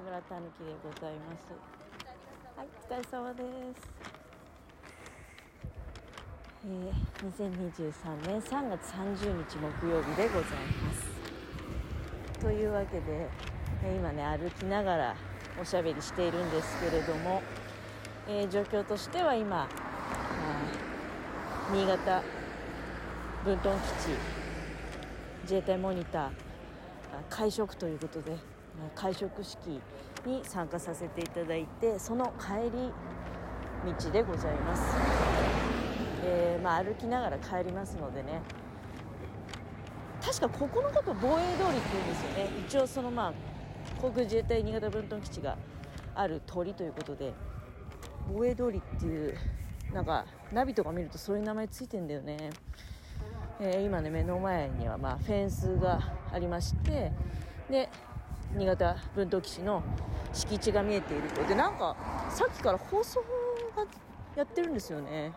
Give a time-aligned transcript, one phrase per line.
[0.00, 1.52] 木村たぬきでございます。
[2.56, 3.42] はいお疲れ様で
[3.74, 3.90] す。
[6.64, 10.52] えー、2023年3月30日木曜日でござい
[10.82, 12.40] ます。
[12.40, 13.28] というわけで、
[13.84, 15.16] え今ね歩きながら
[15.60, 17.42] おしゃべりしているんですけれども、
[18.26, 19.68] えー、状況としては今
[21.74, 22.22] 新潟
[23.44, 24.08] 分屯基地
[25.42, 26.30] 自衛隊モニター
[27.28, 28.38] 会食ということで
[28.94, 29.58] 会食式
[30.26, 32.92] に参加させていただいてその帰り
[33.92, 34.82] 道でございます、
[36.24, 38.42] えー、まあ、歩きながら帰りますのでね。
[40.22, 42.50] 確かここのこと防衛通りって言うんですよね。
[42.68, 43.32] 一応そのまあ
[44.00, 45.56] 航空自衛隊新潟分屯基地が
[46.14, 47.32] ある通りということで
[48.28, 49.34] 防衛通りっていう
[49.92, 52.50] なんかナビとか見るとそういう名前ついてんだよね、
[53.60, 57.12] えー、今ね目の前にはまフェンスがありまして
[57.68, 57.88] で
[58.54, 59.82] 新潟分屯基地の
[60.32, 61.42] 敷地が見えていると。
[61.44, 61.96] でなんか
[62.30, 63.20] さっきから放送
[63.76, 63.84] が
[64.36, 65.32] やってるんですよね。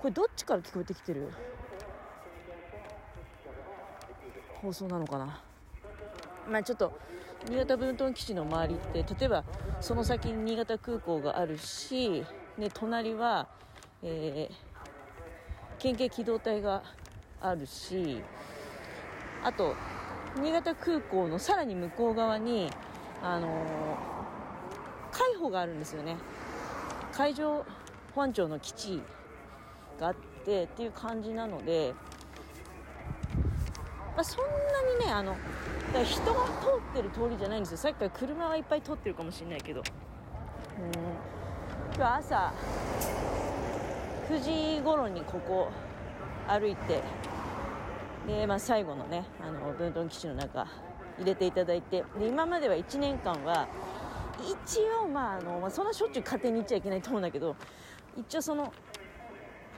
[0.00, 1.30] これどっちから聞こえてきてる？
[4.62, 5.40] 放送なのかな？
[6.48, 6.98] まあちょっと
[7.48, 9.44] 新潟分屯基地の周りって例えば
[9.80, 12.24] その先に新潟空港があるし
[12.58, 13.46] で隣は、
[14.02, 14.54] えー、
[15.78, 16.82] 県警機動隊が
[17.40, 18.22] あるし
[19.44, 19.76] あと
[20.36, 22.70] 新潟空港のさらに向こう側に、
[23.22, 23.50] あのー、
[25.10, 26.16] 海保があるんですよね。
[27.12, 27.64] 海上
[28.14, 29.02] 保安庁の基地
[29.98, 31.94] があってっていう感じなので、
[34.14, 35.36] まあ、そんなにねあの
[35.92, 36.50] だ人が通
[36.90, 37.78] ってる通りじゃないんですよ。
[37.78, 39.80] さっきから車はいっぱい通ってるかもしれないけど。
[39.80, 41.38] うん。
[41.96, 42.52] 今日朝
[44.28, 45.68] 9時頃にここ
[46.46, 47.02] 歩いて
[48.28, 50.66] で、まあ、最後のねあの分屯基地の中
[51.18, 53.66] 入れていただいてで今までは1年間は
[54.38, 57.56] 一応、まああのまあ、そんなしょっちゅう家庭に行っちゃいけないと思うんだけど
[58.16, 58.72] 一応その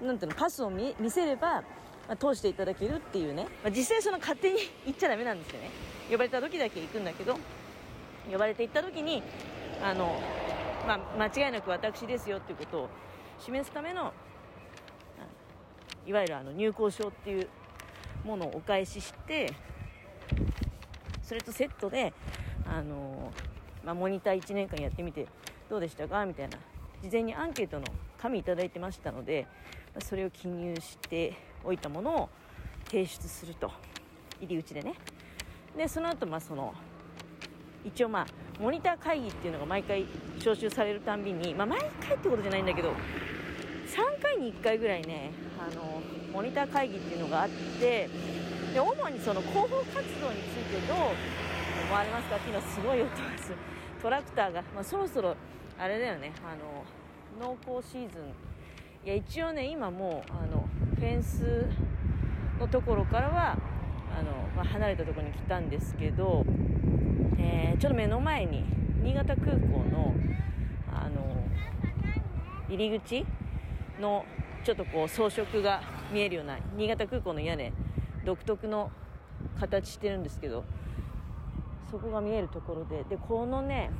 [0.00, 1.64] なんていうのパスを見せれば、ま
[2.10, 5.70] あ、通していただけるっていうね、まあ、実際その勝手に行っちゃだめなんですよね。
[6.10, 7.38] 呼ばれた時だけ行くんだけど
[8.30, 9.22] 呼ばれて行った時に
[9.82, 10.20] あの、
[10.86, 12.88] まあ、間違いなく私ですよっていうことを
[13.40, 14.12] 示すための
[16.06, 17.48] いわゆるあの入校証っていう
[18.24, 19.52] ものをお返しして
[21.22, 22.12] それとセットで
[22.66, 23.32] あの、
[23.84, 25.26] まあ、モニター1年間やってみて
[25.68, 26.24] どうでしたか？
[26.26, 26.58] みたいな
[27.02, 27.84] 事前にアンケートの
[28.18, 29.46] 紙いただいてましたので
[30.00, 32.28] それを記入しておいたものを
[32.86, 33.70] 提出すると。
[34.40, 34.94] 入り口でね。
[35.76, 36.74] でその後まあその
[37.84, 38.26] 一応まあ
[38.60, 40.04] モニター会議っていうのが毎回
[40.38, 45.32] 招集されるたんびに、まあ、毎回ってことじゃないんだけど3回に1回ぐらいね
[45.64, 46.02] あの
[46.32, 47.48] モニター会議っていうのがあっ
[47.80, 48.08] て
[48.74, 50.96] で主にその広報活動についてどう
[51.86, 52.36] 思われますか？
[52.36, 53.56] っていうのはすごい音がする。
[54.02, 55.34] トラクターが、まあ、そろそろ
[55.78, 56.32] あれだよね。
[56.44, 56.54] あ
[57.40, 58.22] の農耕シーズン。
[59.06, 60.66] いや一応ね今もうあの
[60.96, 61.66] フェンス
[62.58, 63.58] のところからは
[64.18, 66.44] あの、まあ、離れたところに来たんですけど、
[67.38, 68.64] えー、ちょっと目の前に
[69.02, 70.14] 新潟空港の
[70.92, 71.44] あの
[72.68, 73.26] 入り口
[74.00, 74.24] の
[74.64, 77.72] ちょっとこう装飾が見えるような新潟空港の屋根
[78.24, 78.90] 独特の
[79.60, 80.64] 形してるんですけど
[81.90, 83.90] そこが見えるところででこのね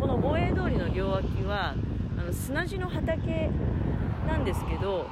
[0.00, 1.74] この防衛通りの両脇は
[2.18, 3.48] あの砂地の畑
[4.26, 5.06] なんですけど、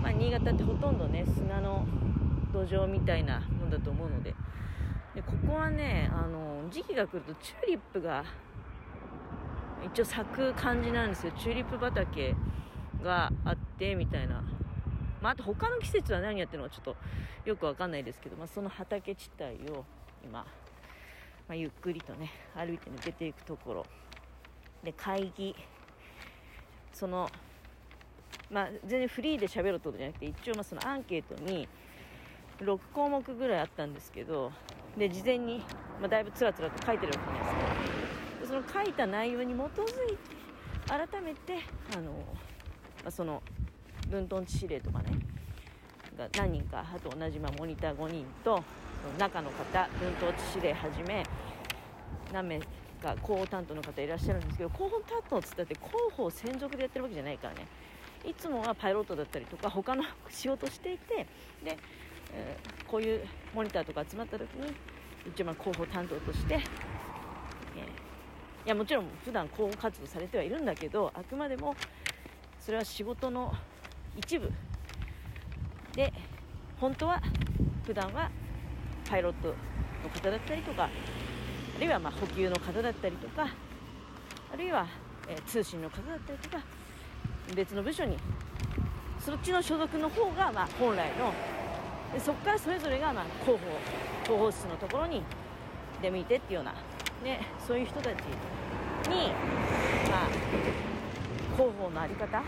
[0.00, 1.84] まあ、新潟ってほとんどね砂の
[2.52, 4.34] 土壌みたいなもんだと思うので
[5.14, 8.24] でここはねあの時期が来るとチューリップが
[9.84, 11.32] 一応咲く感じなんですよ。
[11.36, 12.36] チューリップ畑
[13.02, 14.42] があってみたいな、
[15.20, 16.96] まあ、あと他の季節は何やってるのかちょっと
[17.44, 19.84] よくわかんないですけど、まあ、その畑地帯を
[20.24, 20.46] 今、ま
[21.50, 23.86] あ、ゆっくりとね歩いて抜けていくところ。
[24.82, 25.54] で会議。
[26.92, 27.30] その
[28.50, 31.68] まあ、全然フリーで喋るってことじゃなくて一応まあそのアンケートに
[32.60, 34.52] 6項目ぐらいあったんですけど
[34.98, 35.62] で事前に、
[36.00, 37.84] まあ、だいぶつらつらと書いてるわけじゃない
[38.40, 40.30] ですかでその書いた内容に基づいて
[40.88, 41.58] 改めて
[41.96, 42.12] あの
[43.02, 43.42] まあ、その
[44.08, 45.18] 分屯地司令とかね。
[46.20, 48.62] が何人かあと同じまあモニター5人と
[49.18, 51.24] 中の方分屯地司令はじめ
[52.32, 57.66] 何名か広報担当の方いらっしゃるんですけど広報担当っつったって広報専属でやってるわけじゃないからね。
[58.22, 61.26] いつもはパイロットだったりとか他の仕事していて
[61.64, 61.78] で、
[62.34, 64.74] えー、こういうモニターとか集まった時に
[65.26, 66.62] 一応まあ広報担当として、えー、い
[68.66, 71.74] やもちろん普段広報活動されてはいるんだけどあくまでも
[72.60, 73.52] それは仕事の
[74.16, 74.50] 一部。
[75.94, 76.12] で
[76.78, 77.20] 本当は
[77.84, 78.30] 普段は
[79.08, 79.54] パイロットの
[80.08, 83.48] 方だったりとかあるいはま補給の方だったりとか
[84.52, 84.86] あるいは、
[85.28, 86.62] え、通信の方だったりとか
[87.54, 88.16] 別の部署に。
[89.20, 91.32] そっちの所属の方がま本来の
[92.12, 93.68] でそこからそれぞれがま広報
[94.24, 95.22] 広報室のところに
[96.00, 96.72] 出向いてっていうような、
[97.22, 98.14] ね、そういう人たち
[99.08, 99.28] に、
[100.10, 100.28] まあ、
[101.60, 102.42] 広報の在り方？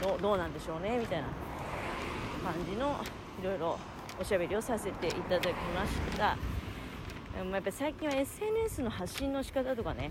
[0.00, 0.98] どどうなんでしょうね？
[0.98, 1.28] みたいな
[2.42, 2.98] 感じの
[3.40, 3.78] いろいろ
[4.20, 6.24] おしゃべりをさせていただきました。
[6.24, 6.36] や
[7.56, 10.10] っぱ最近は SNS の発信の仕方とかね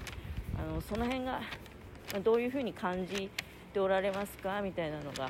[0.57, 1.41] あのその辺が
[2.23, 3.29] どういうふうに感じ
[3.73, 4.61] ておられますか？
[4.61, 5.29] みたいなのが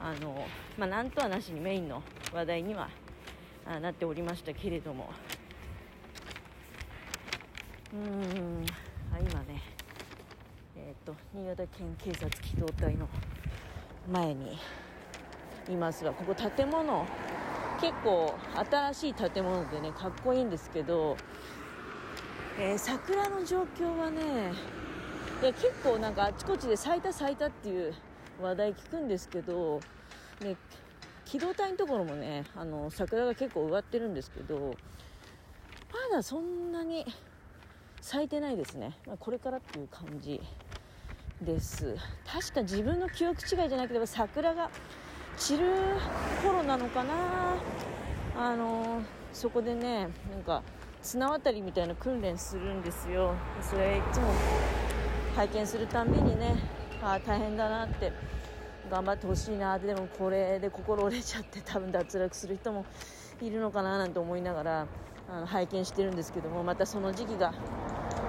[0.00, 0.46] あの、
[0.78, 2.00] まあ、なんとはなしにメインの
[2.32, 2.88] 話題には
[3.82, 5.10] なっておりましたけれども。
[7.92, 8.64] うん。
[9.14, 9.53] 今ね、
[11.04, 13.08] と新潟県警察機動隊の
[14.10, 14.58] 前に
[15.68, 17.06] いますがここ建物
[17.80, 18.34] 結構
[18.70, 21.16] 新しい建物でねかっこいいんですけど、
[22.58, 24.52] えー、桜の状況はね
[25.42, 27.94] いや結構なんかあちこちで咲いた咲いたっていう
[28.40, 29.80] 話題聞くんですけど、
[30.40, 30.56] ね、
[31.26, 34.74] 機動隊のところもねあの桜が結構植わってるんですけど
[35.92, 37.04] まだそんなに
[38.00, 40.40] 咲いてないですね、まあ、これからっていう感じ。
[41.44, 41.96] です。
[42.26, 44.70] 確か自分の記憶違いじゃなければ桜が
[45.36, 45.66] 散る
[46.42, 47.14] 頃なのかな。
[48.36, 49.02] あの
[49.32, 50.62] そこでねなんか
[51.02, 53.34] 綱渡りみたいな訓練するんですよ。
[53.62, 54.26] それいつも
[55.36, 56.56] 拝見するたんびにね
[57.02, 58.12] あ大変だなって
[58.90, 59.78] 頑張ってほしいな。
[59.78, 62.86] でもこれで心折れちゃって多分脱落する人も
[63.40, 64.86] いるのかななんて思いながら
[65.28, 67.52] あの拝見してるんですけどもまたその時期が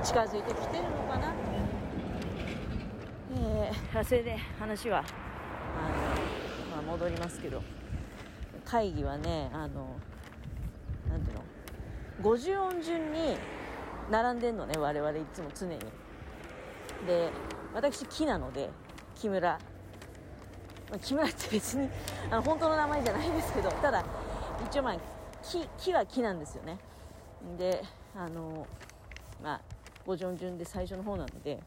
[0.04, 1.34] 近づいてきてるのかな、
[4.04, 5.02] それで話はあ
[6.70, 7.62] の、まあ、戻りますけど。
[8.66, 9.96] 会議はねあの
[11.08, 13.38] なんていうの？50音順に
[14.10, 15.78] 並んでんのね我々いつも常に。
[17.06, 17.30] で
[17.74, 18.72] 私木なので
[19.16, 19.60] 木村、
[21.02, 21.88] 木村って別に
[22.32, 24.04] あの本当の名前じゃないですけどただ
[24.66, 24.96] 一応まあ
[25.44, 26.80] 木木は木なんですよね。
[27.58, 27.84] で
[28.16, 28.66] あの
[29.44, 29.62] まあ
[30.08, 31.60] 五条順で最初の方なので、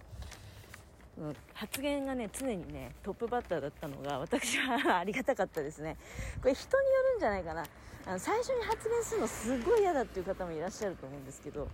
[1.54, 5.96] 発言がね常にねトップバッターだったのが私はありがたかったですね。
[6.40, 7.64] これ人によるんじゃないかな。
[8.06, 11.68] あの最初に発言するのすごい嫌だっていう方もいらっしゃると思うんですけど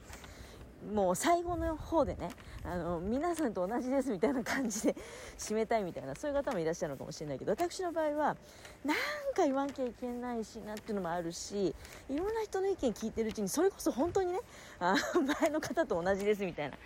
[0.93, 2.31] もう最後の方でね
[2.64, 4.96] あの皆さんと同じですみたいな感じで
[5.38, 8.37] 締めたいみたいなそういう方もいらっしゃるのかもしれないけど私の場合は
[8.85, 8.97] なん
[9.35, 11.75] か言わんきゃいけないしなっていうのもあるし
[12.11, 14.40] いろんな人の意見聞いてるうちにそれこそ本当にね
[14.81, 14.97] あ
[15.40, 16.76] 前の方と同じですみたいな。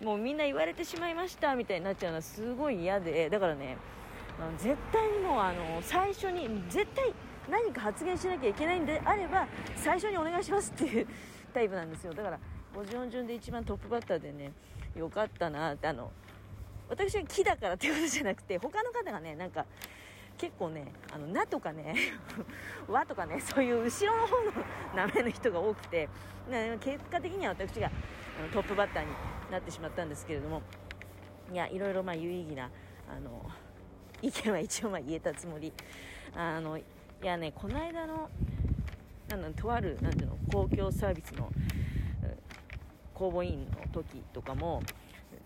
[0.00, 3.76] もうみんな言われてしまいましたみたいになっちゃうのはすごい嫌でだからね
[4.58, 7.12] 絶対にもうあの最初に絶対
[7.50, 9.46] 何か発言しなきゃいけないんであれば
[9.76, 11.06] 最初にお願いしますっていう
[11.52, 12.14] タイプなんですよ。
[12.14, 12.38] だから
[12.74, 14.52] 50音順で一番トップバッターでね
[14.96, 16.10] よかったなってあの
[16.88, 19.66] 私は木だからっていうことじゃなくて他の方がねなんか
[20.42, 21.94] 結構ね「あのな」とかね
[22.90, 24.52] 「わ」とかねそういう後ろの方の
[24.92, 26.08] 名前の人が多くて
[26.80, 27.88] 結果的には私が
[28.52, 29.10] トップバッターに
[29.52, 30.62] なってしまったんですけれども
[31.52, 32.68] いやいろいろまあ有意義な
[33.08, 33.48] あの
[34.20, 35.72] 意見は一応まあ言えたつもり。
[36.34, 36.84] あのい
[37.22, 38.28] やねこの間の
[39.28, 41.52] なんとあるなんていうの公共サービスの
[43.14, 44.82] 公募委員の時とかも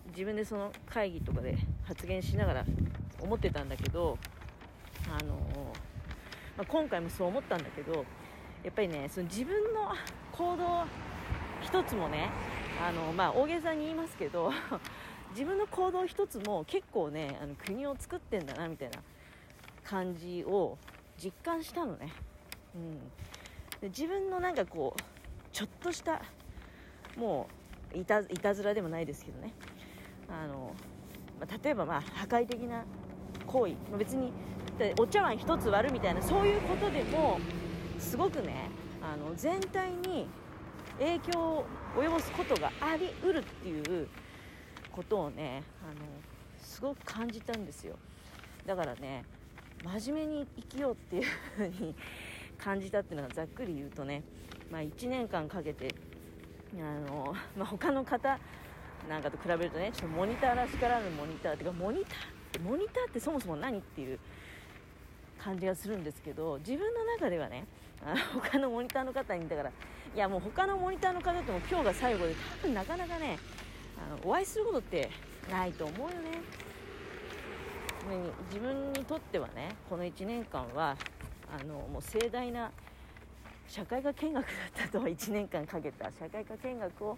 [0.07, 2.65] 自分でその会議とかで発言しながら
[3.21, 4.17] 思ってたんだけど、
[5.09, 5.37] あの
[6.57, 8.03] まあ、今回もそう思ったんだけど
[8.63, 9.93] やっぱりねその自分の
[10.31, 10.85] 行動
[11.61, 12.29] 一つもね
[12.83, 14.51] あの、まあ、大げさに言いますけど
[15.31, 18.99] 自分の行動一つも結構ねあの国を作ってんだなみたいな
[19.83, 20.77] 感じを
[21.17, 22.11] 実感したのね、
[22.75, 22.99] うん、
[23.81, 25.01] で自分のなんかこう
[25.51, 26.21] ちょっとした
[27.15, 27.47] も
[27.93, 29.53] ういたいたずらでもないですけどね。
[30.29, 30.75] あの、
[31.39, 32.83] まあ、例えばまあ破壊的な
[33.45, 34.31] 行為、まあ、別に
[34.99, 37.39] お茶碗一つ割るみたいなそういうことでも
[37.99, 38.69] すごくね
[39.01, 40.27] あの全体に
[40.99, 41.65] 影響を
[41.95, 44.07] 及ぼすことがありうるっていう
[44.91, 46.05] ことをねあの
[46.59, 47.95] すごく感じたんですよ。
[48.65, 49.23] だからね
[49.83, 51.23] 真面目に生きようっていう
[51.55, 51.95] ふうに
[52.57, 54.23] 感じたっていうのがざっくり言うとね、
[54.71, 55.93] まあ、1年間かけて
[56.75, 58.39] あの、まあ、他の方
[59.07, 64.19] なんかと比べるとねちょっとモニターらしからぬモニターっていうかモニターモニターってそもそも何っていう
[65.47, 67.65] 感じがするんですけど自分の中ではね
[68.05, 69.73] あの他のモニターの方にだからい
[70.17, 73.39] やもう他のモニターの方とも今日が最後で多分なかなかね
[73.97, 75.09] あのお会いすることって
[75.49, 76.41] ないと思うよね。
[78.49, 80.95] 自分にとってはねこの1年間は
[81.49, 82.71] あのもう盛大な
[83.67, 84.53] 社会科見学だっ
[84.85, 87.17] たとは1年間かけた社会科見学を、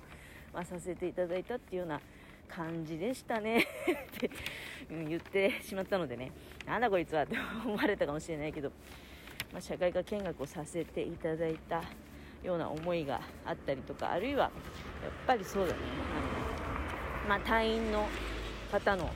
[0.52, 2.02] まあ、させていただいたっていうような
[2.50, 3.60] 感じでしたね。
[3.62, 3.66] っ
[4.20, 4.30] て
[4.90, 6.32] 言ってしまったのでね。
[6.66, 8.72] なんだこいつはって 思われたかもしれないけど、
[9.54, 11.82] まあ、社会科見学をさせていただいた
[12.44, 14.52] ような思いがあったりとかあるいはやっ
[15.28, 15.80] ぱりそうだね。
[17.24, 18.08] あの、まあ、隊員の
[18.72, 19.12] 方の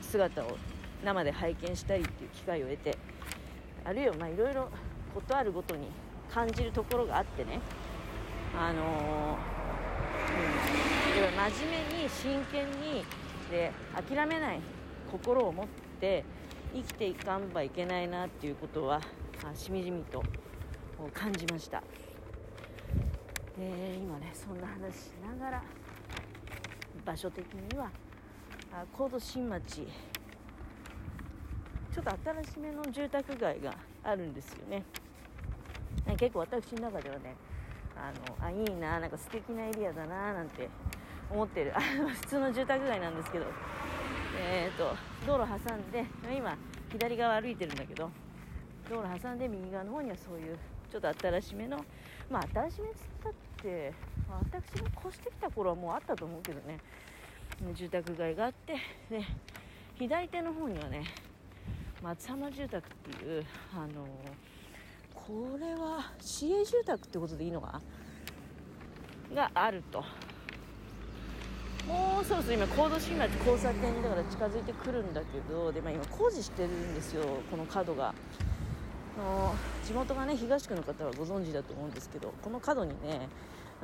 [0.00, 0.56] 姿を
[1.04, 2.96] 生で拝見したりっていう機会を得て
[3.84, 4.70] あるいはまあいろいろ
[5.14, 5.88] 事あるごとに
[6.32, 7.60] 感じるところがあってね。
[8.56, 9.53] あのー、
[11.44, 13.04] 真面目に真剣に
[13.50, 14.60] で諦めない
[15.12, 15.66] 心を持っ
[16.00, 16.24] て
[16.72, 18.98] 生きていかんばいけないなっていうことは
[19.54, 20.24] しみじみと
[21.12, 21.82] 感じました。
[23.58, 25.62] で今ねそんな話しながら
[27.04, 27.90] 場所的には
[28.96, 29.86] 高度新町
[31.94, 34.82] ちょっと新しめの住宅街があるんですよね
[36.16, 37.36] 結構私の中ではね
[37.96, 40.68] あのあいいななんか素敵なエリアだななんて
[41.30, 41.72] 思ってる。
[41.76, 43.46] あ の普通の住宅街なんですけど。
[44.36, 46.04] えーと、道路挟んで
[46.36, 46.56] 今
[46.90, 48.10] 左側歩いてるんだけど
[48.90, 50.58] 道路挟んで右側の方にはそういう
[50.90, 51.84] ちょっと新しめの
[52.30, 53.92] まあ新しめっつったって、
[54.28, 56.78] 私が越してきた頃はもうあったと思うけどね。
[57.74, 58.74] 住宅街があって
[59.08, 59.22] で
[59.96, 61.04] 左手の方にはね
[62.02, 64.06] 松浜住宅っていうあの
[65.14, 67.80] これは市営住宅ってことでいいのか
[69.32, 69.42] な？
[69.42, 70.04] があると。
[71.86, 78.14] もうそろそろ今高度新町交差点にだから近づいてくるんだけどで、まあ、今工事してるんですよこの角が。
[79.16, 83.28] の地元がね東区の方はご存知だと思うんですけどこの角にね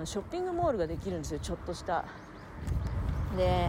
[0.05, 2.05] ショッピングモールができるんですよちょっとした。
[3.37, 3.69] で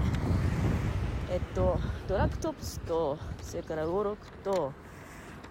[1.29, 4.73] えっとドラッグトップスとそれから魚六と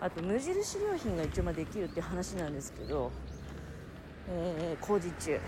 [0.01, 3.13] あと無印良品が一応まできるって話なんですけど、
[4.29, 5.39] えー、工事中。